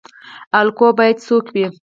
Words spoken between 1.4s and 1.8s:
وي؟